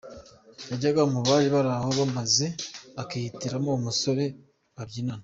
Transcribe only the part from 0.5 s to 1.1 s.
Yanjyaga